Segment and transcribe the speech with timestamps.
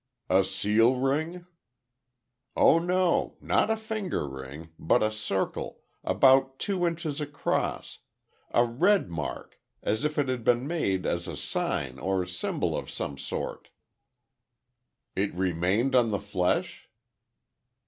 [0.31, 1.45] "A seal ring?"
[2.55, 3.37] "Oh, no.
[3.39, 7.99] Not a finger ring, but a circle, about two inches across,
[8.49, 12.89] a red mark, as if it had been made as a sign or symbol of
[12.89, 13.69] some sort."
[15.15, 16.89] "It remained on the flesh?"